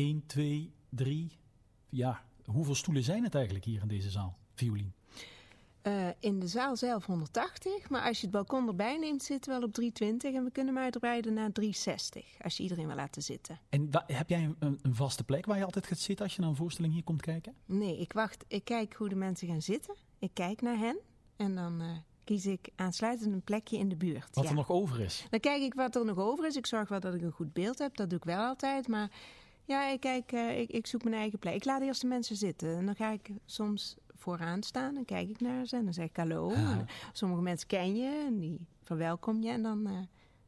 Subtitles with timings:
[0.00, 1.30] 1, 2, 3.
[1.88, 4.36] Ja, hoeveel stoelen zijn het eigenlijk hier in deze zaal?
[4.54, 4.92] Violien.
[5.82, 9.58] Uh, in de zaal zelf 180, maar als je het balkon erbij neemt, zitten we
[9.58, 13.22] wel op 320 en we kunnen hem uitbreiden naar 360 als je iedereen wil laten
[13.22, 13.58] zitten.
[13.68, 16.50] En heb jij een, een, vaste plek waar je altijd gaat zitten als je naar
[16.50, 17.54] een voorstelling hier komt kijken?
[17.64, 19.94] Nee, ik wacht, ik kijk hoe de mensen gaan zitten.
[20.18, 20.98] Ik kijk naar hen
[21.36, 24.28] en dan uh, kies ik aansluitend een plekje in de buurt.
[24.32, 25.26] Wat er nog over is?
[25.30, 26.56] Dan kijk ik wat er nog over is.
[26.56, 29.10] Ik zorg wel dat ik een goed beeld heb, dat doe ik wel altijd, maar
[29.70, 31.54] ja, ik, kijk, uh, ik, ik zoek mijn eigen plek.
[31.54, 34.94] Ik laat eerst de mensen zitten en dan ga ik soms vooraan staan.
[34.94, 36.52] Dan kijk ik naar ze en dan zeg ik hallo.
[37.12, 39.98] Sommige mensen ken je en die verwelkom je en dan, uh,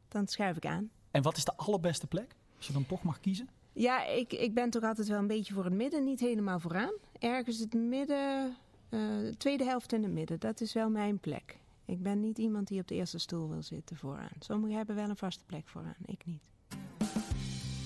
[0.07, 0.89] dan schuif ik aan.
[1.11, 3.49] En wat is de allerbeste plek, als je dan toch mag kiezen?
[3.73, 6.93] Ja, ik, ik ben toch altijd wel een beetje voor het midden, niet helemaal vooraan.
[7.19, 8.55] Ergens het midden,
[8.89, 11.57] uh, tweede helft in het midden, dat is wel mijn plek.
[11.85, 14.35] Ik ben niet iemand die op de eerste stoel wil zitten vooraan.
[14.39, 16.41] Sommigen hebben wel een vaste plek vooraan, ik niet.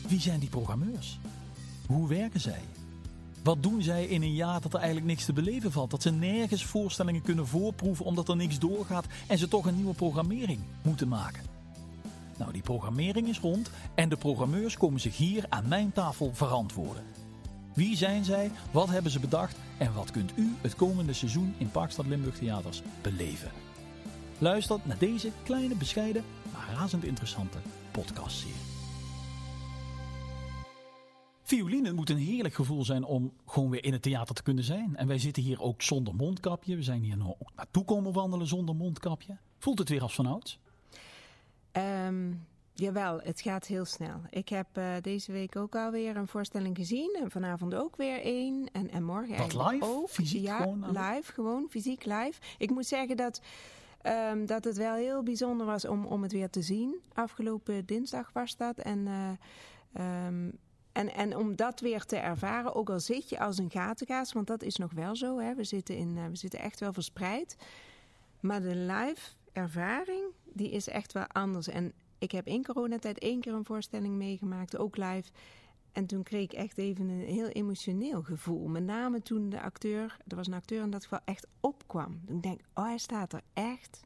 [0.07, 1.19] Wie zijn die programmeurs?
[1.87, 2.61] Hoe werken zij?
[3.43, 5.91] Wat doen zij in een jaar dat er eigenlijk niks te beleven valt?
[5.91, 9.93] Dat ze nergens voorstellingen kunnen voorproeven omdat er niks doorgaat en ze toch een nieuwe
[9.93, 11.43] programmering moeten maken.
[12.37, 17.03] Nou, die programmering is rond en de programmeurs komen zich hier aan mijn tafel verantwoorden.
[17.73, 18.51] Wie zijn zij?
[18.71, 19.55] Wat hebben ze bedacht?
[19.77, 23.51] En wat kunt u het komende seizoen in Parkstad Limburg Theaters beleven?
[24.37, 27.57] Luister naar deze kleine, bescheiden, maar razend interessante
[27.91, 28.76] podcastserie.
[31.47, 34.95] Violine moet een heerlijk gevoel zijn om gewoon weer in het theater te kunnen zijn.
[34.95, 36.75] En wij zitten hier ook zonder mondkapje.
[36.75, 39.37] We zijn hier nog naartoe komen wandelen zonder mondkapje.
[39.57, 40.59] Voelt het weer als van ouds?
[42.05, 44.21] Um, jawel, het gaat heel snel.
[44.29, 47.17] Ik heb uh, deze week ook alweer een voorstelling gezien.
[47.21, 48.69] En vanavond ook weer één.
[48.71, 49.85] En, en morgen Wat, live?
[49.85, 50.09] ook.
[50.09, 50.85] Fysiek ja, gewoon?
[50.87, 52.41] live, gewoon fysiek live.
[52.57, 53.41] Ik moet zeggen dat...
[54.31, 56.95] Um, dat het wel heel bijzonder was om, om het weer te zien.
[57.13, 58.77] Afgelopen dinsdag was dat.
[58.77, 59.05] En
[59.97, 60.57] uh, um,
[60.97, 64.47] en, en om dat weer te ervaren, ook al zit je als een gatengaas, want
[64.47, 65.39] dat is nog wel zo.
[65.39, 65.55] Hè?
[65.55, 67.57] We, zitten in, uh, we zitten echt wel verspreid.
[68.39, 70.23] Maar de live ervaring,
[70.53, 71.67] die is echt wel anders.
[71.67, 75.31] En ik heb in coronatijd één keer een voorstelling meegemaakt, ook live.
[75.91, 78.67] En toen kreeg ik echt even een heel emotioneel gevoel.
[78.67, 82.21] Met name toen de acteur, er was een acteur in dat geval, echt opkwam.
[82.25, 84.01] Toen denk ik, oh hij staat er echt.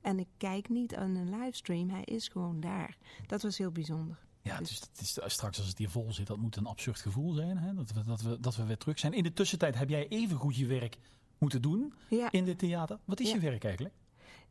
[0.00, 2.96] En ik kijk niet aan een livestream, hij is gewoon daar.
[3.26, 4.28] Dat was heel bijzonder.
[4.42, 7.32] Ja, dus het is, straks als het hier vol zit, dat moet een absurd gevoel
[7.32, 7.58] zijn.
[7.58, 7.74] Hè?
[7.74, 9.12] Dat, we, dat, we, dat we weer terug zijn.
[9.12, 10.98] In de tussentijd heb jij even goed je werk
[11.38, 12.30] moeten doen ja.
[12.30, 12.98] in dit theater.
[13.04, 13.34] Wat is Ja.
[13.34, 13.94] je werk eigenlijk?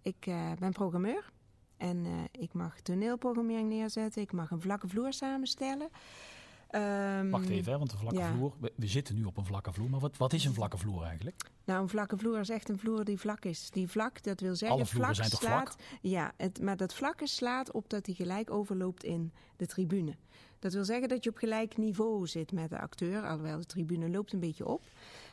[0.01, 1.31] Ik uh, ben programmeur.
[1.77, 4.21] En uh, ik mag toneelprogrammering neerzetten.
[4.21, 5.89] Ik mag een vlakke vloer samenstellen.
[6.71, 8.33] Um, Wacht even, hè, want een vlakke ja.
[8.33, 8.53] vloer.
[8.59, 9.89] We, we, zitten nu op een vlakke vloer.
[9.89, 11.45] Maar wat, wat is een vlakke vloer eigenlijk?
[11.69, 13.69] Nou, een vlakke vloer is echt een vloer die vlak is.
[13.69, 14.77] Die vlak, dat wil zeggen.
[14.77, 15.99] Alle vlak zijn toch slaat, vlak?
[16.01, 20.15] Ja, het, maar dat vlakke slaat op dat hij gelijk overloopt in de tribune.
[20.59, 23.23] Dat wil zeggen dat je op gelijk niveau zit met de acteur.
[23.23, 24.83] Alhoewel de tribune loopt een beetje op.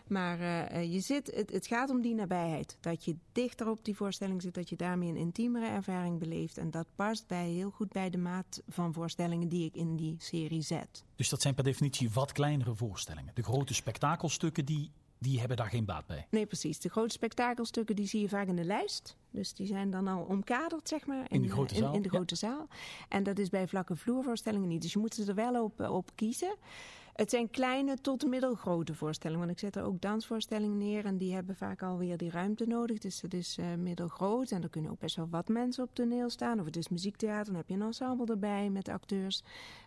[0.06, 2.76] Maar uh, je zit, het, het, gaat om die nabijheid.
[2.80, 4.54] Dat je dichter op die voorstelling zit.
[4.54, 6.58] Dat je daarmee een intiemere ervaring beleeft.
[6.58, 10.16] En dat past bij, heel goed bij de maat van voorstellingen die ik in die
[10.18, 11.04] serie zet.
[11.14, 13.34] Dus dat zijn per definitie wat kleinere voorstellingen.
[13.34, 16.26] De grote spektakelstukken die die hebben daar geen baat bij.
[16.30, 16.80] Nee, precies.
[16.80, 19.16] De grote spektakelstukken die zie je vaak in de lijst.
[19.30, 21.24] Dus die zijn dan al omkaderd, zeg maar.
[21.28, 21.88] In, in de grote zaal.
[21.88, 22.48] In, in de grote ja.
[22.48, 22.68] zaal.
[23.08, 24.82] En dat is bij vlakke vloervoorstellingen niet.
[24.82, 26.54] Dus je moet ze er wel op, op kiezen.
[27.12, 29.46] Het zijn kleine tot middelgrote voorstellingen.
[29.46, 31.04] Want ik zet er ook dansvoorstellingen neer.
[31.04, 32.98] En die hebben vaak alweer die ruimte nodig.
[32.98, 34.50] Dus het is uh, middelgroot.
[34.50, 36.60] En er kunnen ook best wel wat mensen op toneel staan.
[36.60, 37.44] Of het is muziektheater.
[37.44, 39.42] Dan heb je een ensemble erbij met acteurs.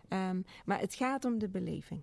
[0.08, 2.02] Um, maar het gaat om de beleving.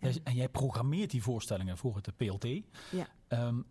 [0.00, 2.46] En jij programmeert die voorstellingen voor het PLT.
[2.90, 3.08] Ja.
[3.28, 3.66] Um,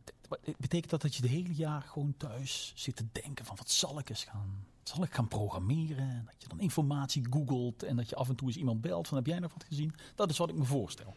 [0.57, 3.99] betekent dat dat je de hele jaar gewoon thuis zit te denken van wat zal
[3.99, 6.25] ik eens gaan, zal ik gaan programmeren?
[6.25, 9.17] Dat je dan informatie googelt en dat je af en toe eens iemand belt van
[9.17, 9.95] heb jij nog wat gezien?
[10.15, 11.15] Dat is wat ik me voorstel.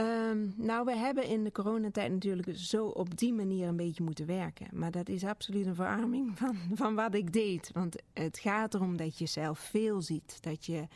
[0.00, 4.26] Um, nou, we hebben in de coronatijd natuurlijk zo op die manier een beetje moeten
[4.26, 4.66] werken.
[4.72, 7.70] Maar dat is absoluut een verarming van, van wat ik deed.
[7.72, 10.38] Want het gaat erom dat je zelf veel ziet.
[10.42, 10.86] Dat je,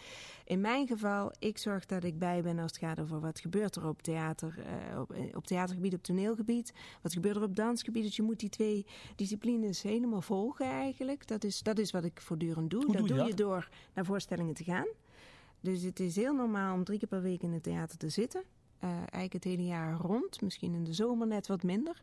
[0.44, 3.76] in mijn geval, ik zorg dat ik bij ben als het gaat over wat gebeurt
[3.76, 4.54] er op theater,
[4.92, 6.72] uh, op, op theatergebied, op toneelgebied.
[7.02, 8.04] Wat gebeurt er op dansgebied.
[8.04, 8.86] Dus je moet die twee
[9.16, 11.26] disciplines helemaal volgen eigenlijk.
[11.26, 12.84] Dat is, dat is wat ik voortdurend doe.
[12.84, 14.88] Hoe dat doe je, doe je door naar voorstellingen te gaan.
[15.60, 18.42] Dus het is heel normaal om drie keer per week in het theater te zitten.
[18.84, 20.40] Uh, eigenlijk het hele jaar rond.
[20.40, 22.00] Misschien in de zomer net wat minder.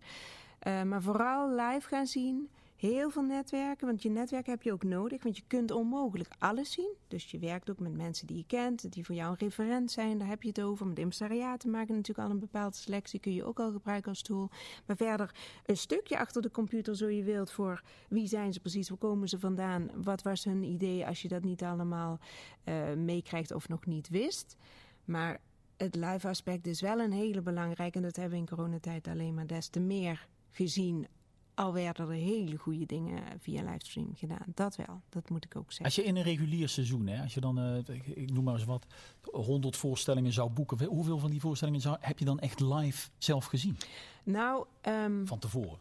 [0.67, 2.49] Uh, maar vooral live gaan zien.
[2.75, 5.23] Heel veel netwerken, want je netwerk heb je ook nodig.
[5.23, 6.93] Want je kunt onmogelijk alles zien.
[7.07, 10.17] Dus je werkt ook met mensen die je kent, die voor jou een referent zijn.
[10.17, 10.87] Daar heb je het over.
[10.87, 13.19] Met impresariaten maken natuurlijk al een bepaalde selectie.
[13.19, 14.49] Kun je ook al gebruiken als tool.
[14.85, 15.35] Maar verder
[15.65, 19.29] een stukje achter de computer, zo je wilt, voor wie zijn ze precies, waar komen
[19.29, 22.19] ze vandaan, wat was hun idee als je dat niet allemaal
[22.65, 24.57] uh, meekrijgt of nog niet wist.
[25.05, 25.39] Maar
[25.77, 27.97] het live aspect is wel een hele belangrijke.
[27.97, 31.07] En dat hebben we in coronatijd alleen maar des te meer gezien.
[31.53, 34.45] Al werden er hele goede dingen via livestream gedaan.
[34.53, 35.85] Dat wel, dat moet ik ook zeggen.
[35.85, 37.77] Als je in een regulier seizoen, hè, als je dan, uh,
[38.15, 38.85] ik noem maar eens wat,
[39.31, 40.85] 100 voorstellingen zou boeken.
[40.85, 43.77] Hoeveel van die voorstellingen zou, heb je dan echt live zelf gezien?
[44.23, 45.79] Nou, um, van tevoren.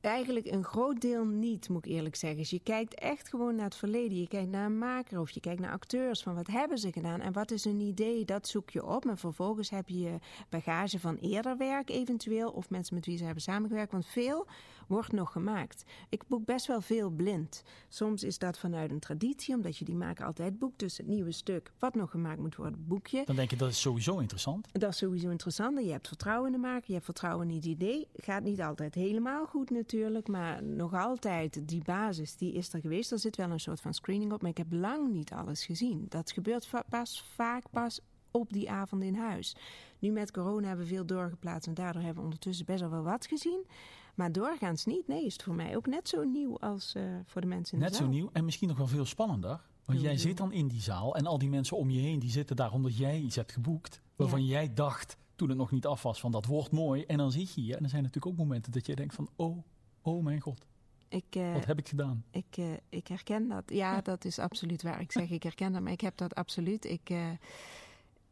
[0.00, 2.38] Eigenlijk een groot deel niet, moet ik eerlijk zeggen.
[2.38, 4.20] Dus je kijkt echt gewoon naar het verleden.
[4.20, 6.22] Je kijkt naar een maker of je kijkt naar acteurs.
[6.22, 8.24] Van wat hebben ze gedaan en wat is een idee?
[8.24, 9.06] Dat zoek je op.
[9.06, 10.18] En vervolgens heb je
[10.48, 12.50] bagage van eerder werk eventueel.
[12.50, 13.92] Of mensen met wie ze hebben samengewerkt.
[13.92, 14.46] Want veel
[14.90, 15.84] wordt nog gemaakt.
[16.08, 17.62] Ik boek best wel veel blind.
[17.88, 20.78] Soms is dat vanuit een traditie, omdat je die maker altijd boekt.
[20.78, 23.22] Dus het nieuwe stuk wat nog gemaakt moet worden, boek je.
[23.24, 24.68] Dan denk je dat is sowieso interessant.
[24.72, 25.84] Dat is sowieso interessant.
[25.84, 28.08] Je hebt vertrouwen in de maker, je hebt vertrouwen in het idee.
[28.14, 33.12] Gaat niet altijd helemaal goed natuurlijk, maar nog altijd die basis, die is er geweest.
[33.12, 36.06] Er zit wel een soort van screening op, maar ik heb lang niet alles gezien.
[36.08, 38.00] Dat gebeurt pas vaak pas
[38.30, 39.56] op die avond in huis.
[39.98, 43.26] Nu met corona hebben we veel doorgeplaatst en daardoor hebben we ondertussen best wel wat
[43.26, 43.66] gezien.
[44.14, 45.08] Maar doorgaans niet.
[45.08, 47.80] Nee, is het voor mij ook net zo nieuw als uh, voor de mensen in
[47.82, 48.06] net de zaal.
[48.06, 49.60] Net zo nieuw en misschien nog wel veel spannender.
[49.84, 52.30] Want jij zit dan in die zaal en al die mensen om je heen die
[52.30, 54.00] zitten daar omdat jij iets hebt geboekt.
[54.16, 54.50] Waarvan ja.
[54.50, 57.04] jij dacht toen het nog niet af was van dat wordt mooi.
[57.04, 59.28] En dan zit je hier en er zijn natuurlijk ook momenten dat je denkt van
[59.36, 59.64] oh,
[60.02, 60.66] oh mijn god.
[61.08, 62.24] Ik, uh, Wat heb ik gedaan?
[62.30, 63.62] Ik, uh, ik herken dat.
[63.66, 65.00] Ja, ja, dat is absoluut waar.
[65.00, 66.84] Ik zeg ik herken dat, maar ik heb dat absoluut.
[66.84, 67.10] Ik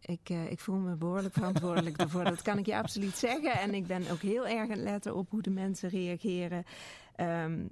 [0.00, 2.24] ik, uh, ik voel me behoorlijk verantwoordelijk daarvoor.
[2.24, 3.52] Dat kan ik je absoluut zeggen.
[3.52, 6.64] En ik ben ook heel erg aan het letten op hoe de mensen reageren.
[7.16, 7.70] Um,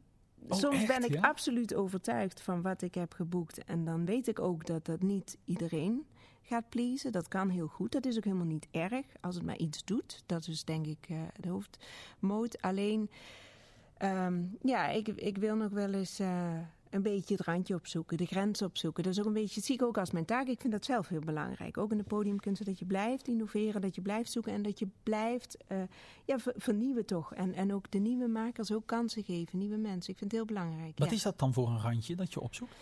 [0.48, 1.20] oh, soms echt, ben ik ja?
[1.20, 3.64] absoluut overtuigd van wat ik heb geboekt.
[3.64, 6.06] En dan weet ik ook dat dat niet iedereen
[6.42, 7.12] gaat pleasen.
[7.12, 7.92] Dat kan heel goed.
[7.92, 10.22] Dat is ook helemaal niet erg als het maar iets doet.
[10.26, 12.62] Dat is denk ik uh, de hoofdmoot.
[12.62, 13.10] Alleen,
[14.02, 16.20] um, ja, ik, ik wil nog wel eens...
[16.20, 16.58] Uh,
[16.90, 19.02] een beetje het randje opzoeken, de grens opzoeken.
[19.02, 20.46] Dat is ook een beetje, zie ik ook als mijn taak.
[20.46, 21.78] Ik vind dat zelf heel belangrijk.
[21.78, 24.88] Ook in de podiumkunst, dat je blijft innoveren, dat je blijft zoeken en dat je
[25.02, 25.78] blijft uh,
[26.24, 27.34] ja, vernieuwen toch.
[27.34, 30.12] En, en ook de nieuwe makers ook kansen geven, nieuwe mensen.
[30.12, 30.98] Ik vind het heel belangrijk.
[30.98, 31.14] Wat ja.
[31.14, 32.74] is dat dan voor een randje dat je opzoekt?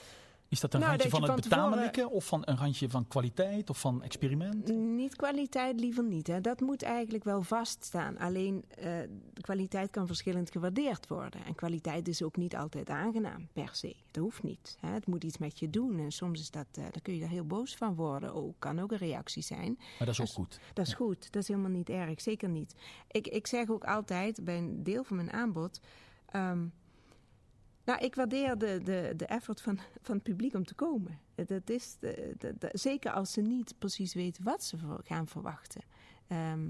[0.55, 3.09] Is dat een Nou, randje dat van het tevoren- betamelijke of van een randje van
[3.09, 4.69] kwaliteit of van experiment?
[4.77, 6.27] Niet kwaliteit, liever niet.
[6.27, 6.41] Hè.
[6.41, 8.19] Dat moet eigenlijk wel vaststaan.
[8.19, 8.93] Alleen eh,
[9.41, 11.45] kwaliteit kan verschillend gewaardeerd worden.
[11.45, 13.97] En kwaliteit is ook niet altijd aangenaam, per se.
[14.11, 14.77] Dat hoeft niet.
[14.81, 14.89] Hè.
[14.93, 15.99] Het moet iets met je doen.
[15.99, 18.35] En soms is dat, eh, dan kun je daar heel boos van worden.
[18.35, 19.75] Ook, kan ook een reactie zijn.
[19.79, 20.59] Maar dat is ook goed.
[20.75, 21.33] Dat is goed.
[21.33, 22.21] Dat is helemaal niet erg.
[22.21, 22.75] Zeker niet.
[23.11, 25.81] Ik, ik zeg ook altijd bij een deel van mijn aanbod.
[26.27, 26.65] ehm,
[27.85, 31.19] nou, ik waardeer de, de, de effort van, van het publiek om te komen.
[31.35, 35.83] Dat is de, de- de- zeker als ze niet precies weten wat ze gaan verwachten.
[36.27, 36.69] Ehm,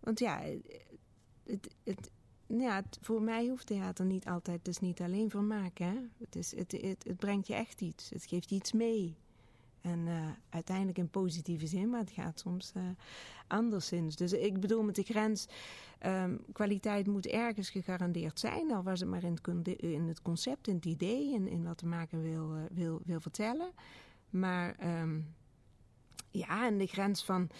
[0.00, 0.42] want ja,
[1.44, 2.10] het, het,
[2.46, 5.78] ja voor mij hoeft theater niet altijd, is niet alleen vermaak.
[5.78, 5.94] Hè?
[6.18, 8.10] Het, is, het, het, het brengt je echt iets.
[8.10, 9.16] Het geeft iets mee.
[9.82, 10.14] En eh,
[10.48, 12.82] uiteindelijk in positieve zin, maar het gaat soms eh,
[13.46, 14.16] anderszins.
[14.16, 15.46] Dus ik bedoel met de grens,
[15.98, 18.72] ehm, kwaliteit moet ergens gegarandeerd zijn.
[18.72, 21.78] Al was het maar in het, in het concept, in het idee, in, in wat
[21.78, 23.70] de maker wil, eh, wil, wil vertellen.
[24.30, 25.20] Maar ehm,
[26.30, 27.50] ja, en de grens van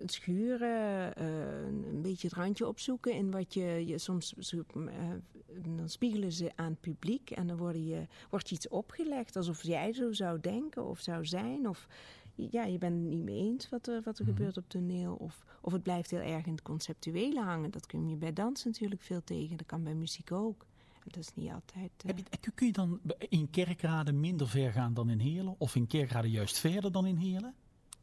[0.00, 4.84] het schuren, eh, een beetje het randje opzoeken in wat je, je soms zo- eh,
[5.76, 9.62] dan spiegelen ze aan het publiek en dan word je, wordt je iets opgelegd alsof
[9.62, 11.68] jij zo zou denken of zou zijn.
[11.68, 11.86] Of
[12.34, 14.34] ja, je bent het niet mee eens wat er, wat er Mhm.
[14.34, 15.14] gebeurt op toneel.
[15.14, 17.70] Of, of het blijft heel erg in het conceptuele hangen.
[17.70, 19.56] Dat kun je bij dans natuurlijk veel tegen.
[19.56, 20.66] Dat kan bij muziek ook.
[21.04, 21.90] Dat is niet altijd.
[21.96, 25.54] eh, Heb je, kun je dan in kerkraden minder ver gaan dan in Heerlen?
[25.58, 27.54] Of in kerkraden juist verder dan in Heerlen?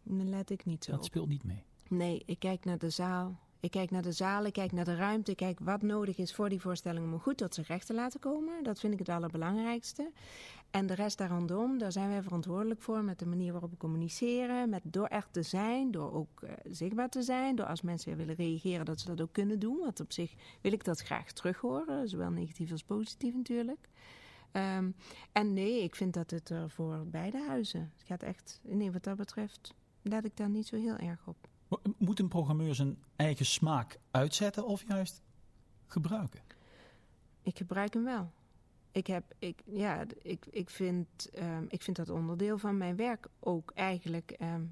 [0.04, 1.06] Dan let ik niet zo Dat op.
[1.06, 1.64] speelt niet mee.
[1.88, 3.40] Nee, ik kijk naar de zaal.
[3.60, 5.32] Ik kijk naar de zaal, ik kijk naar de ruimte.
[5.32, 8.20] Ik kijk wat nodig is voor die voorstelling om goed tot zijn recht te laten
[8.20, 8.64] komen.
[8.64, 10.12] Dat vind ik het allerbelangrijkste.
[10.72, 13.04] En de rest daar rondom, daar zijn wij verantwoordelijk voor.
[13.04, 14.70] Met de manier waarop we communiceren.
[14.70, 17.56] Met door echt te zijn, door ook eh, zichtbaar te zijn.
[17.56, 19.78] Door als mensen willen reageren, dat ze dat ook kunnen doen.
[19.78, 22.10] Want op zich wil ik dat graag terug horen.
[22.10, 23.88] Zowel negatief als positief natuurlijk.
[24.52, 24.92] Ehm,
[25.32, 27.92] en nee, ik vind dat het er voor beide huizen.
[27.98, 31.48] Het gaat echt, nee, wat dat betreft, let ik daar niet zo heel erg op.
[31.68, 35.22] Mo- Moet een programmeur zijn eigen smaak uitzetten of juist
[35.88, 36.42] gebruiken?
[37.42, 38.32] Ik gebruik hem wel.
[38.92, 43.28] Ik, heb, ik, ja, ik, ik, vind, ehm, ik vind dat onderdeel van mijn werk
[43.40, 44.32] ook eigenlijk.
[44.32, 44.64] ehm,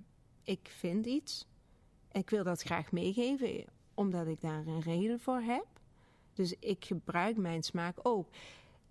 [0.44, 1.48] ik vind iets.
[2.12, 5.66] Ik wil dat graag meegeven, omdat ik daar een reden voor heb.
[6.34, 8.28] Dus ik gebruik mijn smaak ook.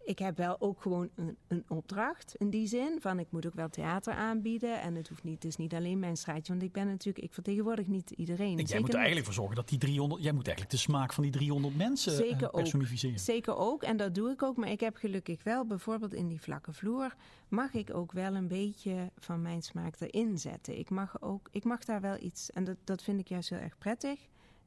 [0.09, 2.99] Ik heb wel ook gewoon een, een, opdracht in die zin.
[3.01, 4.81] Van ik moet ook wel theater aanbieden.
[4.81, 6.53] En het hoeft niet, het is niet alleen mijn strijdje.
[6.53, 8.57] Want ik ben natuurlijk, ik vertegenwoordig niet iedereen.
[8.57, 11.23] jij moet er eigenlijk voor zorgen dat die 300, jij moet eigenlijk de smaak van
[11.23, 13.17] die 300 mensen eh, zeker personificeren.
[13.17, 13.83] Ook, zeker ook.
[13.83, 14.57] En dat doe ik ook.
[14.57, 17.15] Maar ik heb gelukkig wel, bijvoorbeeld in die vlakke vloer,
[17.49, 20.79] mag ik ook wel een beetje van mijn smaak erin zetten.
[20.79, 22.51] Ik mag, ook, ik mag daar wel iets.
[22.51, 24.19] En dat, dat vind ik juist heel erg prettig.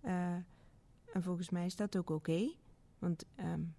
[0.06, 0.12] Uh,
[1.14, 2.52] en volgens mij is dat ook oké.
[3.00, 3.74] Want um,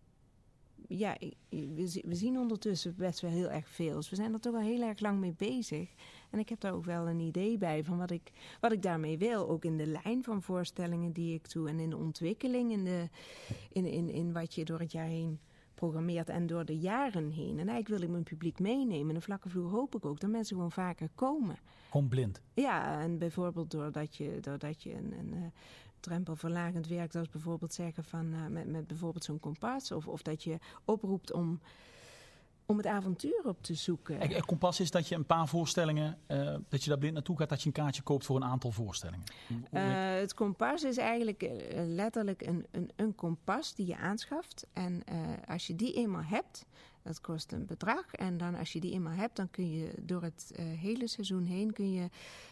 [0.99, 1.16] ja,
[1.49, 3.94] we, zien ondertussen best wel heel erg veel.
[3.94, 5.90] Dus we zijn er toch al heel erg lang mee bezig.
[6.30, 9.18] En ik heb daar ook wel een idee bij van wat ik, wat ik daarmee
[9.18, 9.49] wil.
[9.49, 11.68] Ook in de lijn van voorstellingen die ik doe.
[11.68, 13.08] En in de ontwikkeling, in, de,
[13.72, 15.40] in, in, in wat je door het jaar heen
[15.75, 17.58] programmeert en door de jaren heen.
[17.58, 19.08] En eigenlijk wil ik mijn publiek meenemen.
[19.08, 21.56] En de vlakke vloer hoop ik ook dat mensen gewoon vaker komen.
[21.90, 22.40] Gewoon blind?
[22.54, 25.42] Ja, en bijvoorbeeld doordat je, doordat je een, een, eh,
[26.02, 29.92] drempelverlagend werkt als bijvoorbeeld zeggen van uh, met, met bijvoorbeeld zo'n kompas.
[29.92, 31.61] Of, of dat je oproept om,
[32.73, 34.37] om het avontuur op te zoeken.
[34.37, 37.49] Een kompas is dat je een paar voorstellingen, uh, dat je daar blind naartoe gaat,
[37.49, 39.25] dat je een kaartje koopt voor een aantal voorstellingen.
[39.49, 39.81] Uh,
[40.21, 41.50] het kompas is eigenlijk
[41.87, 44.67] letterlijk een, een, een kompas die je aanschaft.
[44.73, 45.02] En
[45.47, 46.67] als je die eenmaal hebt,
[47.02, 48.14] dat kost een bedrag.
[48.14, 51.73] En dan als je die eenmaal hebt, dan kun je door het hele seizoen heen...
[51.73, 52.09] kun je,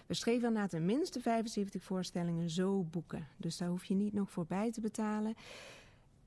[0.06, 3.26] we streven naar tenminste 75 voorstellingen zo boeken.
[3.36, 5.34] Dus daar hoef je niet nog voorbij te betalen.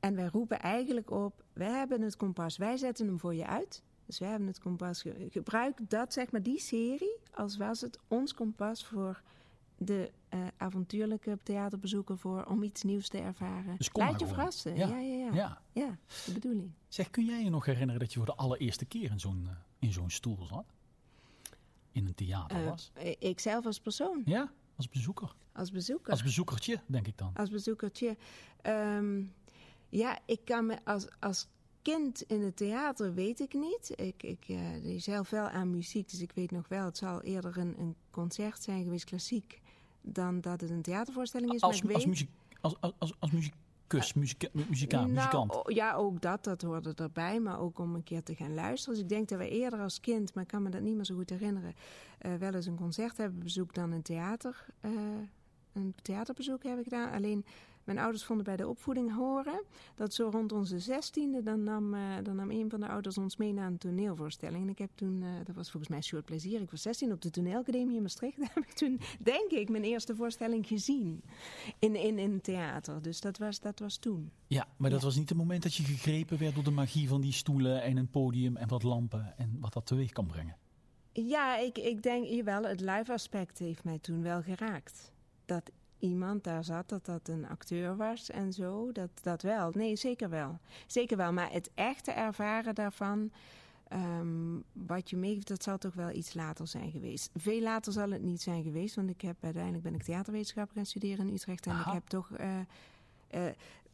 [0.04, 3.84] En wij roepen eigenlijk op, wij hebben het kompas, wij zetten hem voor je uit...
[4.06, 5.04] Dus wij hebben het kompas.
[5.30, 9.22] Gebruik dat, zeg maar, die serie als was het ons kompas voor
[9.78, 13.78] de uh, avontuurlijke theaterbezoeker voor om iets nieuws te ervaren.
[13.78, 14.76] Dus Laat je verrassen.
[14.76, 14.88] Ja.
[14.88, 15.62] Ja, ja, ja.
[15.72, 15.98] ja.
[16.26, 16.72] de bedoeling.
[16.88, 19.52] Zeg, kun jij je nog herinneren dat je voor de allereerste keer in zo'n uh,
[19.80, 20.66] in zo'n stoel zat?
[21.92, 22.92] In een theater uh, was?
[23.20, 24.22] Ik zelf als persoon.
[24.26, 25.36] Ja, als bezoeker.
[25.52, 26.12] Als bezoeker.
[26.12, 27.32] Als bezoekertje, denk ik dan.
[27.34, 28.18] Als bezoekertje.
[28.64, 29.34] Um,
[29.94, 31.48] ja, ik kan me als, als
[31.82, 33.92] kind in het theater weet ik niet.
[33.96, 34.60] Ik, ik uh,
[34.98, 36.86] zelf wel aan muziek, dus ik weet nog wel.
[36.86, 39.62] Het zal eerder een, een concert zijn geweest, klassiek
[40.02, 41.62] dan dat het een theatervoorstelling is.
[41.62, 42.30] Als, maar ik als, muziek,
[42.62, 45.62] als, als, als muzikus, muzika, muzika, nou, muzikant?
[45.66, 47.40] Ja, ook dat, dat hoorde erbij.
[47.40, 48.94] Maar ook om een keer te gaan luisteren.
[48.94, 51.06] Dus ik denk dat we eerder als kind, maar ik kan me dat niet meer
[51.06, 51.74] zo goed herinneren...
[52.22, 54.66] Uh, wel eens een concert hebben bezoekt dan een theater...
[54.82, 54.92] Uh,
[55.74, 57.12] een theaterbezoek hebben gedaan.
[57.12, 57.46] Alleen
[57.84, 59.64] mijn ouders vonden bij de opvoeding horen
[59.96, 63.38] dat zo rond onze zestiende, dan nam, uh, dan nam een van de ouders ons
[63.38, 64.64] mee naar een toneelvoorstelling.
[64.64, 67.12] En ik heb toen, uh, dat was volgens mij een soort plezier, ik was 16
[67.12, 68.38] op de toneelacademie in Maastricht.
[68.38, 71.24] Daar heb ik toen, denk ik, mijn eerste voorstelling gezien
[71.80, 73.02] in, in, in theater.
[73.02, 74.32] Dus dat was, dat was toen.
[74.48, 77.22] Ja, maar dat was niet het moment dat je gegrepen werd door de magie van
[77.22, 80.58] die stoelen en een podium en wat lampen en wat dat teweeg kan brengen.
[81.12, 85.12] Ja, ik, ik denk, jawel, het live aspect heeft mij toen wel geraakt.
[85.46, 85.72] Dat
[86.04, 88.92] iemand daar zat, dat dat een acteur was en zo.
[88.92, 89.72] Dat, dat wel.
[89.74, 90.60] Nee, zeker wel.
[90.88, 91.34] Zeker wel.
[91.34, 93.32] Maar het echte ervaren daarvan,
[93.94, 97.30] um, wat je meegeeft, dat zal toch wel iets later zijn geweest.
[97.36, 100.86] Veel later zal het niet zijn geweest, want ik heb uiteindelijk ben ik theaterwetenschap gaan
[100.86, 101.66] studeren in Utrecht.
[101.66, 102.30] En ik heb toch.
[102.40, 102.60] Uh,
[103.36, 103.42] uh,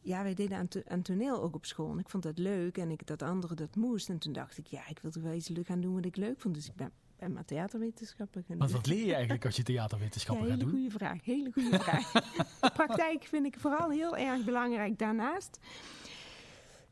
[0.02, 1.90] ja, wij deden aan, aan, toneel ook op school.
[1.90, 4.08] En ik vond dat leuk en ik, dat andere dat moest.
[4.08, 6.16] En toen dacht ik, ja, ik wil toch wel iets leuk gaan doen wat ik
[6.16, 6.54] leuk vond.
[6.54, 10.50] Dus ik ben en maar theaterwetenschappen gaan wat leer je eigenlijk als je theaterwetenschappen ja,
[10.50, 10.68] gaat doen?
[10.68, 12.12] Hele goede vraag, hele goede vraag.
[12.72, 15.58] praktijk vind ik vooral heel erg belangrijk daarnaast.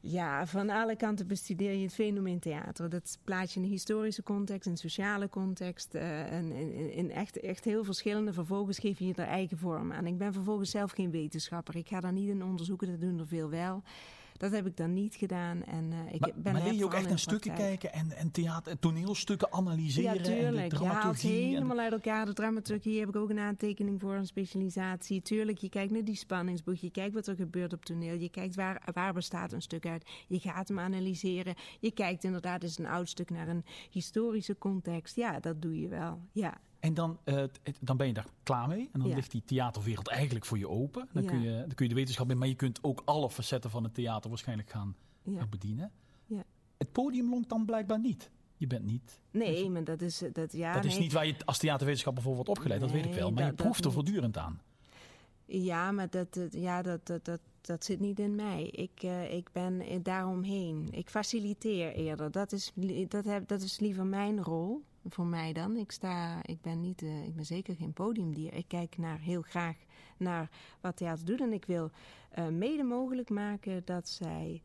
[0.01, 2.89] Ja, van alle kanten bestudeer je het fenomeen theater.
[2.89, 5.95] Dat plaats je in een historische context, een sociale context.
[5.95, 8.33] Uh, en in, in, echt, echt heel verschillende.
[8.33, 10.07] Vervolgens geef je je er eigen vorm aan.
[10.07, 11.77] Ik ben vervolgens zelf geen wetenschapper.
[11.77, 13.83] Ik ga daar niet in onderzoeken, dat doen er veel wel.
[14.39, 15.65] Dat heb ik dan niet gedaan.
[15.65, 18.31] En, uh, ik maar, ben maar leer je ook echt naar stukken kijken en, en
[18.31, 20.15] theater, toneelstukken analyseren?
[20.15, 20.73] Ja, tuurlijk.
[20.73, 22.27] En de je haalt helemaal uit elkaar.
[22.27, 25.23] De dramaturgie heb ik ook een aantekening voor, een specialisatie.
[25.23, 26.77] Tuurlijk, je kijkt naar die spanningsboek.
[26.77, 28.15] Je kijkt wat er gebeurt op toneel.
[28.15, 30.11] Je kijkt waar, waar bestaat een stuk uit.
[30.29, 31.55] Je gaat hem analyseren.
[31.81, 35.17] Je kijkt inderdaad eens een oud stuk naar een historische context.
[35.17, 36.21] Ja, dat doe je wel.
[36.33, 36.61] Ja.
[36.81, 37.45] En dan, uh,
[37.81, 38.89] dan ben je daar klaar mee.
[38.93, 41.09] En dan ligt die theaterwereld eigenlijk voor je open.
[41.13, 43.71] Dan, kun je, dan kun je de wetenschap in, maar je kunt ook alle facetten
[43.71, 44.97] van het theater waarschijnlijk gaan,
[45.51, 45.93] bedienen.
[46.79, 48.31] Het podium longt dan blijkbaar niet.
[48.57, 49.21] Je bent niet.
[49.31, 50.23] Nee, dus, maar dat is.
[50.33, 50.93] Dat, ja, dat nee.
[50.93, 53.33] is niet waar je als theaterwetenschapper voor wordt opgeleid, dat weet ik wel.
[53.33, 54.61] Maar dat, je proeft er voortdurend aan.
[55.45, 58.65] Ja, maar dat, ja, dat, dat, dat, dat zit niet in mij.
[58.65, 60.89] Ik, uh, ik ben daaromheen.
[60.91, 62.31] Ik faciliteer eerder.
[62.31, 62.73] Dat is,
[63.09, 64.85] dat, heb, dat is liever mijn rol
[65.15, 65.77] voor mij dan.
[65.77, 68.55] Ik, sta, ik, ben niet, uh, ik ben zeker geen podiumdier.
[68.55, 69.77] Ik kijk naar, heel graag
[70.17, 70.51] naar
[70.81, 71.41] wat theater doet.
[71.41, 71.91] En ik wil
[72.39, 74.63] uh, mede mogelijk maken dat zij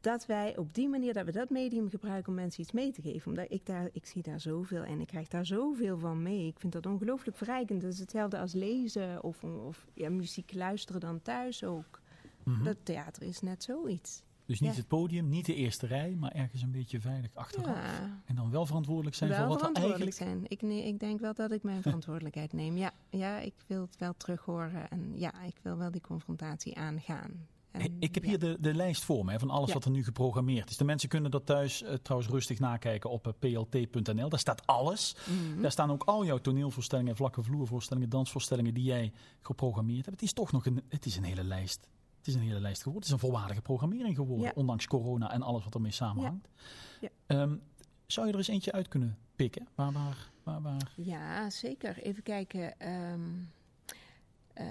[0.00, 3.02] dat wij op die manier, dat we dat medium gebruiken om mensen iets mee te
[3.02, 3.28] geven.
[3.28, 6.46] Omdat ik daar, ik zie daar zoveel en ik krijg daar zoveel van mee.
[6.46, 7.80] Ik vind dat ongelooflijk verrijkend.
[7.80, 12.00] Dat is hetzelfde als lezen of, of ja, muziek luisteren dan thuis ook.
[12.44, 14.22] Mm Dat theater is net zoiets.
[14.50, 14.76] Dus niet Ja.
[14.76, 17.66] het podium, niet de eerste rij, maar ergens een beetje veilig achteraf.
[17.66, 20.48] Ja, En dan wel verantwoordelijk zijn wel voor wat er verantwoordelijk eigenlijk...
[20.48, 20.70] zijn.
[20.70, 22.76] Ik, nee, ik denk wel dat ik mijn verantwoordelijkheid neem.
[22.76, 24.90] Ja, ja, ik wil het wel terug horen.
[24.90, 27.46] En ja, ik wil wel die confrontatie aangaan.
[27.70, 28.28] En, Ik heb ja.
[28.28, 29.74] hier de, de lijst voor me van alles Ja.
[29.74, 30.76] wat er nu geprogrammeerd is.
[30.76, 34.28] De mensen kunnen dat thuis eh, trouwens rustig nakijken op eh, plt.nl.
[34.28, 35.16] Daar staat alles.
[35.26, 35.62] Mhm.
[35.62, 40.20] Daar staan ook al jouw toneelvoorstellingen, vlakke vloervoorstellingen, dansvoorstellingen die jij geprogrammeerd hebt.
[40.20, 41.88] Het is toch nog een, het is een hele lijst.
[42.20, 43.08] Het is een hele lijst geworden.
[43.08, 44.52] Het is een volwaardige programmering geworden, Ja.
[44.54, 46.48] ondanks corona en alles wat ermee samenhangt.
[47.00, 47.08] Ja.
[47.26, 47.56] Ehm,
[48.06, 49.68] zou je er eens eentje uit kunnen pikken?
[49.74, 50.92] Waar, waar, waar, waar?
[50.96, 51.98] Ja, zeker.
[51.98, 52.78] Even kijken.
[52.80, 53.20] ehm,
[54.52, 54.66] eh,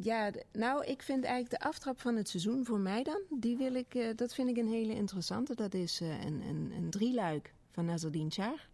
[0.00, 3.74] ja, nou, ik vind eigenlijk de aftrap van het seizoen voor mij dan, die wil
[3.74, 5.54] ik, eh, dat vind ik een hele interessante.
[5.54, 8.68] Dat is eh, een, een, een drieluik van Nazardine Char.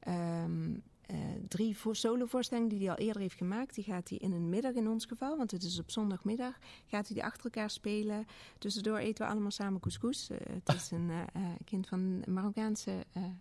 [0.00, 0.74] Ehm,
[1.06, 1.16] eh,
[1.48, 3.74] drie voor solovoorstellingen die hij al eerder heeft gemaakt.
[3.74, 6.58] Die gaat hij in een middag in ons geval, want het is op zondagmiddag.
[6.86, 8.26] Gaat hij die achter elkaar spelen.
[8.58, 10.30] Tussendoor eten we allemaal samen couscous.
[10.30, 12.92] Eh, het is een eh, kind van Marokkaanse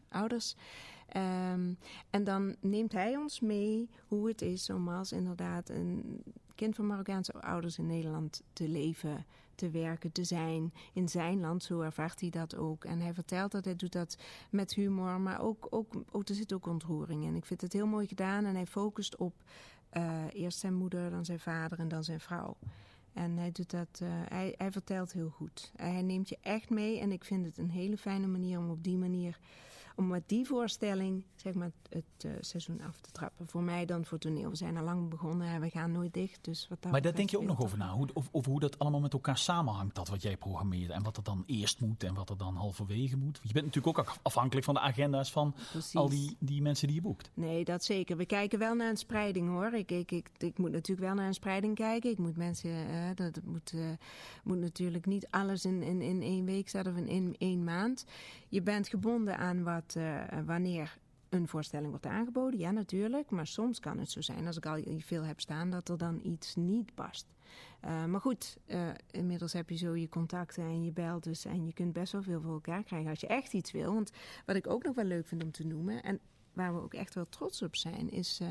[0.10, 0.56] ouders.
[1.08, 1.74] Ehm,
[2.10, 6.24] en dan neemt hij ons mee hoe het is om als inderdaad een
[6.56, 10.74] kind van Marokkaanse ouders in Nederland te leven, te werken, te zijn.
[10.94, 12.86] In zijn land, zo ervaart hij dat ook.
[12.86, 14.18] En hij vertelt dat hij doet dat
[14.50, 17.36] met humor, maar ook, ook, ook er zit ook ontroering in.
[17.36, 19.34] Ik vind het heel mooi gedaan en hij focust op
[19.90, 22.58] eh, eerst zijn moeder, dan zijn vader en dan zijn vrouw.
[23.14, 25.72] En hij, doet dat, eh, hij, hij vertelt heel goed.
[25.76, 28.84] Hij neemt je echt mee en ik vind het een hele fijne manier om op
[28.84, 29.40] die manier
[29.96, 33.48] om met die voorstelling zeg maar, het eh, seizoen af te trappen.
[33.48, 34.50] Voor mij dan voor toneel.
[34.50, 36.40] We zijn al lang begonnen en we gaan nooit dicht.
[36.42, 37.92] Dus wat dat Maar daar denk je ook nog over na.
[37.92, 40.92] Hoe, of, over hoe dat allemaal met elkaar samenhangt, dat wat jij programmeert.
[40.92, 43.40] En wat er dan eerst moet en wat er dan halverwege moet.
[43.42, 45.96] Je bent natuurlijk ook afhankelijk van de agenda's van Precies.
[45.96, 47.32] al die, die mensen die je boekt.
[47.34, 48.18] Nee, dat zeker.
[48.18, 49.74] We kijken wel naar een spreiding hoor.
[49.74, 52.10] Ik, ik, ik, ik moet natuurlijk wel naar een spreiding kijken.
[52.10, 53.90] Ik moet mensen, eh, dat moet, eh,
[54.44, 58.06] moet natuurlijk niet alles in, in, in één week zetten of in één maand.
[58.54, 60.98] Je bent gebonden aan wat, eh, wanneer
[61.30, 62.60] een voorstelling wordt aangeboden.
[62.60, 63.30] Ja, natuurlijk.
[63.30, 66.20] Maar soms kan het zo zijn, als ik al veel heb staan, dat er dan
[66.24, 67.26] iets niet past.
[67.80, 71.46] Eh, maar goed, eh, inmiddels heb je zo je contacten en je belt dus.
[71.46, 73.94] En je kunt best wel veel voor elkaar krijgen als je echt iets wil.
[73.94, 74.12] Want
[74.46, 76.04] wat ik ook nog wel leuk vind om te noemen...
[76.04, 76.20] en
[76.54, 78.48] waar we ook echt wel trots op zijn, is, eh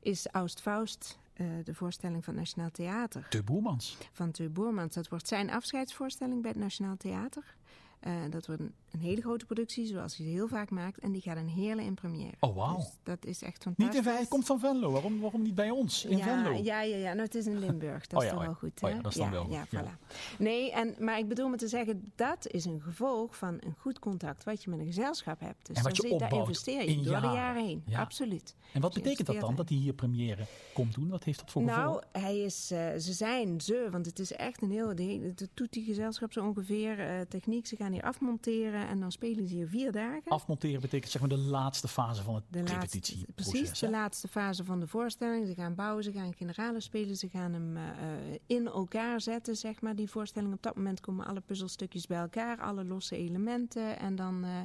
[0.00, 1.18] is Aust Faust,
[1.64, 3.26] de voorstelling van het Nationaal Theater.
[3.28, 3.98] De Boermans.
[4.12, 4.94] Van Teu Boermans.
[4.94, 7.56] Dat wordt zijn afscheidsvoorstelling bij het Nationaal Theater.
[8.04, 10.98] Eh, dat wordt een, een hele grote productie, zoals hij ze heel vaak maakt.
[10.98, 12.32] En die gaat een hele in première.
[12.40, 12.76] Oh, wauw.
[12.76, 13.96] Dus dat is echt Niet fantastisch.
[13.96, 14.90] in Venlo, hij komt van Venlo.
[14.90, 16.62] Waarom, waarom niet bij ons in ja, Venlo?
[16.62, 17.08] Ja, ja, ja.
[17.12, 18.06] Nou, het is in Limburg.
[18.06, 18.96] Dat Oh is toch oh wel goed, Oh hè?
[18.96, 20.38] ja, dat is dan wel Ja, goed, voilà.
[20.38, 23.98] Nee, en, maar ik bedoel maar te zeggen, dat is een gevolg van een goed
[23.98, 25.66] contact wat je met een gezelschap hebt.
[25.66, 27.32] Dus En wat daar, je zit- daar opbouwt investeer je in door de jaren.
[27.32, 27.82] jaren heen.
[27.86, 28.00] Ja.
[28.00, 28.54] Absoluut.
[28.72, 31.08] En wat betekent dat dan, dat hij hier première komt doen?
[31.08, 32.04] Wat heeft dat voor Nou, gevolg?
[32.24, 34.94] hij is, eh, ze zijn ze, want het is echt een heel.
[34.94, 36.98] De, de Toetie gezelschap zo ongeveer.
[37.00, 40.30] eh, techniek, ze gaan hier afmonteren en dan spelen ze hier vier dagen.
[40.30, 43.52] Afmonteren betekent zeg maar de laatste fase van het De repetitieproces.
[43.52, 45.46] precies, de laatste fase van de voorstelling.
[45.46, 49.56] Ze gaan bouwen, ze gaan generalen spelen, ze gaan hem eh, eh, in elkaar zetten,
[49.56, 50.52] zeg maar, die voorstelling.
[50.52, 53.98] Op dat moment komen alle puzzelstukjes bij elkaar, alle losse elementen.
[53.98, 54.60] En dan eh,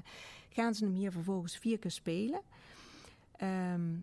[0.50, 2.42] gaan ze hem hier vervolgens vier keer spelen.
[3.36, 3.96] Ehm,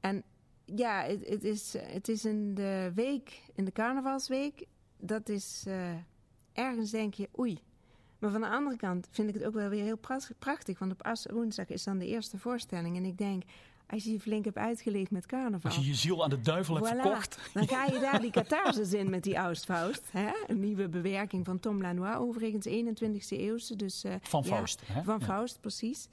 [0.00, 0.22] en
[0.64, 4.66] ja, het, het is, het is in de week, in de carnavalsweek,
[4.98, 5.66] dat is
[6.52, 7.58] ergens denk je, oei.
[8.18, 9.98] Maar van de andere kant vind ik het ook wel weer heel
[10.38, 10.78] prachtig.
[10.78, 12.96] Want op as woensdag is dan de eerste voorstelling.
[12.96, 13.42] En ik denk,
[13.86, 15.70] als je je flink hebt uitgeleefd met carnaval.
[15.70, 17.38] Als je je ziel aan de duivel hebt Voilà, verkocht.
[17.52, 20.02] Dan ga je daar die catharsis in met die Oustfaust.
[20.10, 20.30] Hè?
[20.46, 23.76] Een nieuwe bewerking van Tom Lanois, overigens 21e eeuwse.
[23.76, 24.82] Dus, eh, Van ja, Faust.
[24.86, 25.02] Hè?
[25.02, 25.24] Van Ja.
[25.24, 26.08] Faust, precies.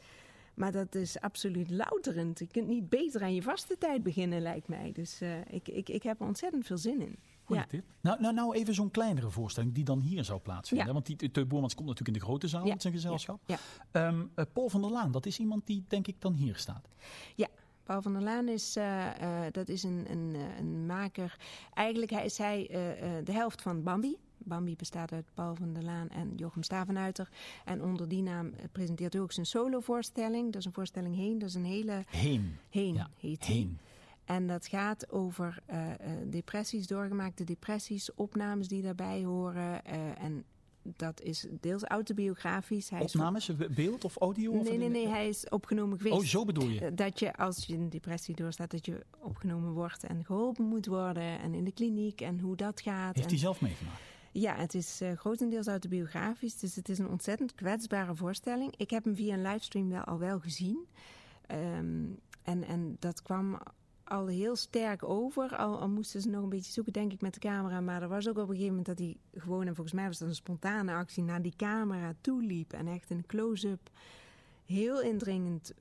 [0.54, 2.40] Maar dat is absoluut louterend.
[2.40, 4.92] Je kunt niet beter aan je vaste tijd beginnen, lijkt mij.
[4.94, 7.18] Dus eh, ik, ik, ik heb er ontzettend veel zin in.
[7.44, 7.68] Goeie Ja.
[7.68, 7.84] tip.
[8.02, 10.88] Nou, nou, nou even zo'n kleinere voorstelling die dan hier zou plaatsvinden.
[10.88, 10.94] Ja.
[10.94, 12.72] Want die Teu Boermans komt natuurlijk in de grote zaal Ja.
[12.72, 13.42] met zijn gezelschap.
[13.46, 13.58] Ja.
[13.92, 16.88] Ehm, eh, Paul van der Laan, dat is iemand die denk ik dan hier staat.
[17.36, 17.48] Ja,
[17.84, 21.38] Paul van der Laan is, eh, eh, dat is een, een, een maker.
[21.74, 22.68] Eigenlijk is hij
[23.24, 24.18] de helft van Bambi.
[24.38, 27.30] Bambi bestaat uit Paul van der Laan en Jochem Stavenuiter.
[27.66, 30.46] En onder die naam presenteert hij ook zijn solovoorstelling.
[30.46, 31.40] Dat is een voorstelling heen.
[31.40, 32.56] Dat is een hele Heen.
[32.70, 33.44] heen Ja, heet.
[33.46, 33.80] Heen.
[34.26, 35.92] En dat gaat over eh,
[36.26, 39.86] depressies, doorgemaakte depressies, opnames die daarbij horen.
[39.86, 40.46] eh, en
[40.84, 42.90] dat is deels autobiografisch.
[42.90, 44.52] Hij is Opnames, beeld of audio?
[44.52, 46.16] of Nee, nee, nee, hij is opgenomen geweest.
[46.16, 46.94] Oh, zo bedoel je.
[46.94, 51.40] Dat je als je een depressie doorstaat, dat je opgenomen wordt en geholpen moet worden.
[51.40, 53.16] En in de kliniek en hoe dat gaat.
[53.16, 54.00] Heeft en, hij zelf meegemaakt?
[54.32, 56.60] Ja, het is grotendeels autobiografisch.
[56.60, 58.74] Dus het is een ontzettend kwetsbare voorstelling.
[58.78, 60.88] Ik heb hem via een livestream wel al wel gezien.
[61.48, 62.06] Ehm,
[62.44, 63.60] en, en dat kwam
[64.04, 65.56] al heel sterk over.
[65.56, 67.82] Al, moesten ze nog een beetje zoeken, denk ik, met de camera.
[67.82, 70.18] Maar er was ook op een gegeven moment dat hij gewoon, en volgens mij was
[70.18, 72.74] dat een spontane actie, naar die camera toe liep.
[72.74, 73.90] En echt een close-up
[74.66, 75.74] heel indringend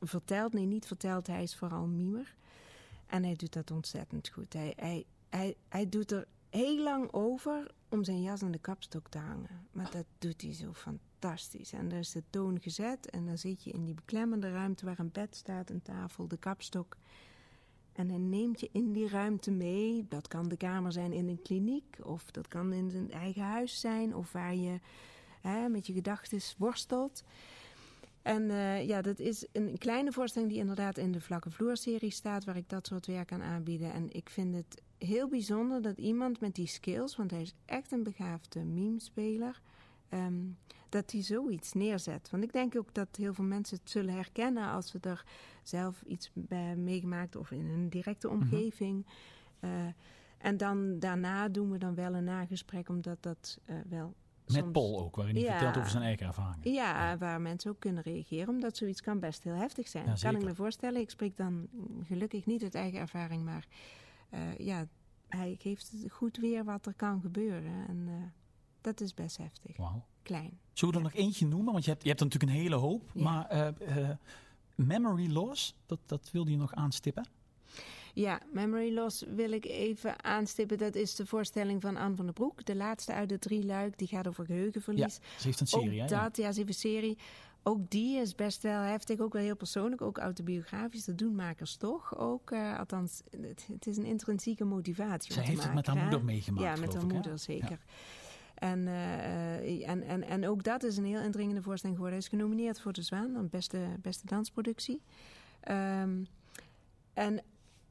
[0.00, 0.52] vertelt.
[0.52, 2.34] Nee, niet vertelt, hij is vooral mimer.
[3.06, 4.52] En hij doet dat ontzettend goed.
[4.52, 9.08] Hij, hij, hij, hij doet er heel lang over om zijn jas aan de kapstok
[9.08, 9.68] te hangen.
[9.72, 11.72] Maar dat doet hij zo fantastisch.
[11.72, 13.10] En daar is de toon gezet.
[13.10, 16.36] En dan zit je in die beklemmende ruimte waar een bed staat, een tafel, de
[16.36, 16.96] kapstok.
[17.96, 20.06] En hij neemt je in die ruimte mee.
[20.08, 23.80] Dat kan de kamer zijn in een kliniek, of dat kan in zijn eigen huis
[23.80, 24.80] zijn, of waar je
[25.40, 27.24] hè, met je gedachten worstelt.
[28.22, 32.44] En uh, ja, dat is een kleine voorstelling die inderdaad in de Vlakke Vloer-serie staat,
[32.44, 33.92] waar ik dat soort werk kan aanbieden.
[33.92, 37.92] En ik vind het heel bijzonder dat iemand met die skills, want hij is echt
[37.92, 39.60] een begaafde memespeler,
[40.10, 40.56] um,
[40.88, 42.30] dat hij zoiets neerzet.
[42.30, 45.24] Want ik denk ook dat heel veel mensen het zullen herkennen als ze er
[45.68, 48.36] zelf iets bij meegemaakt of in een directe mhm.
[48.36, 49.06] omgeving.
[49.60, 49.70] uh,
[50.38, 54.14] en dan daarna doen we dan wel een nagesprek, omdat dat uh, wel
[54.46, 56.72] met Paul ook, waarin hij vertelt over zijn eigen ervaringen.
[56.72, 60.18] Ja, waar mensen ook kunnen reageren, omdat zoiets kan best heel heftig zijn.
[60.20, 61.00] kan ik me voorstellen.
[61.00, 61.68] Ik spreek dan
[62.04, 63.66] gelukkig niet uit eigen ervaring, maar
[64.34, 64.86] uh, ja,
[65.28, 67.86] hij geeft goed weer wat er kan gebeuren.
[67.88, 68.32] En
[68.80, 69.76] dat is best heftig.
[69.76, 70.04] Wauw.
[70.22, 70.58] Klein.
[70.72, 71.72] Zullen we er nog eentje noemen?
[71.72, 73.10] Want je hebt, je hebt er natuurlijk een hele hoop.
[73.14, 73.22] Ja.
[73.22, 74.08] Maar uh,
[74.76, 77.28] memory loss, dat, dat wilde je nog aanstippen?
[78.16, 80.78] Ja, Memory Loss wil ik even aanstippen.
[80.78, 82.64] Dat is de voorstelling van Anne van der Broek.
[82.64, 83.98] De laatste uit de drie luik.
[83.98, 85.14] Die gaat over geheugenverlies.
[85.14, 87.18] Ja, ze heeft een serie, Ook dat, ja, ze heeft een serie.
[87.62, 91.04] Ook die is best wel heftig, ook wel heel persoonlijk, ook autobiografisch.
[91.04, 92.50] Dat doen makers toch ook.
[92.50, 95.32] Uh, althans, het, het, is een intrinsieke motivatie.
[95.32, 96.78] Zij heeft het met haar moeder meegemaakt.
[96.78, 97.70] Ja, met haar ik, moeder zeker.
[97.70, 97.78] Ja.
[98.56, 102.20] En, uh, en, en, en ook dat is een heel indringende voorstelling geworden.
[102.20, 105.02] Hij is genomineerd voor de Zwaan, dan beste, beste dansproductie.
[105.70, 106.26] Um,
[107.12, 107.42] en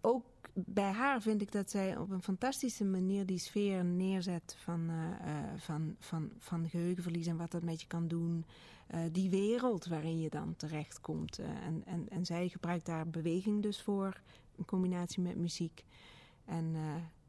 [0.01, 4.89] ook bij haar vind ik dat zij op een fantastische manier die sfeer neerzet van,
[4.89, 8.45] uh, uh, van, van, van geheugenverlies en wat dat met je kan doen.
[8.93, 11.39] Uh, die wereld waarin je dan terechtkomt.
[11.39, 14.21] en, en, en zij gebruikt daar beweging dus voor,
[14.55, 15.83] in combinatie met muziek.
[16.45, 16.75] En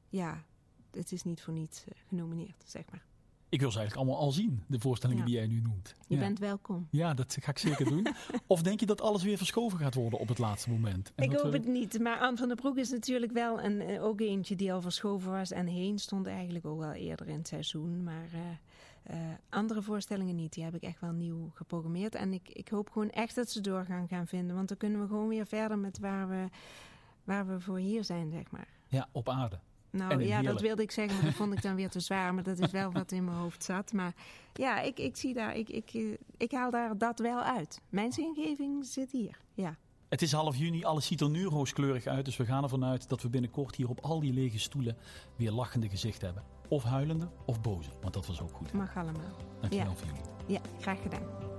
[0.08, 0.44] ja,
[0.90, 3.04] het is niet voor niets genomineerd, zeg maar.
[3.48, 5.94] Ik wil ze eigenlijk allemaal al zien, de voorstellingen die jij nu noemt.
[6.06, 6.20] Je ja.
[6.20, 6.88] bent welkom.
[6.90, 8.06] Ja, dat ga ik zeker doen.
[8.46, 11.12] of denk je dat alles weer verschoven gaat worden op het laatste moment?
[11.14, 11.56] En ik hoop we...
[11.56, 11.98] het niet.
[11.98, 15.30] Maar Anne van der Broek is natuurlijk wel een, eh, ook eentje die al verschoven
[15.30, 15.50] was.
[15.50, 18.02] En heen stond eigenlijk ook al eerder in het seizoen.
[18.02, 20.52] Maar uh, uh, andere voorstellingen niet.
[20.52, 22.14] Die heb ik echt wel nieuw geprogrammeerd.
[22.14, 24.56] En ik, ik hoop gewoon echt dat ze doorgaan gaan vinden.
[24.56, 26.48] Want dan kunnen we gewoon weer verder met waar we,
[27.24, 28.68] waar we voor hier zijn, zeg maar.
[28.86, 29.58] Ja, op aarde.
[29.96, 32.34] Nou ja, dat wilde ik zeggen, maar dat vond ik dan weer te zwaar.
[32.34, 33.92] Maar dat is wel wat in mijn hoofd zat.
[33.92, 34.14] Maar
[34.52, 37.80] ja, ik, ik zie daar, ik, ik, ik haal daar dat wel uit.
[37.88, 39.76] Mijn zingeving zit hier, ja.
[40.08, 42.24] Het is half juni, alles ziet er nu rooskleurig uit.
[42.24, 44.96] Dus we gaan ervan uit dat we binnenkort hier op al die lege stoelen
[45.36, 46.44] weer lachende gezichten hebben.
[46.68, 48.72] Of huilende of boze, want dat was ook goed.
[48.72, 49.36] Mag allemaal.
[49.60, 49.96] Dankjewel ja.
[49.96, 50.22] voor jullie.
[50.46, 51.55] Ja, graag gedaan.